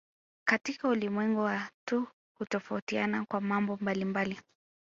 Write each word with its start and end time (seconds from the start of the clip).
Katika 0.47 0.87
ulimwengu 0.87 1.39
watu 1.39 2.07
hutofautiana 2.39 3.25
kwa 3.25 3.41
mambo 3.41 3.77
mbalimbali 3.81 4.39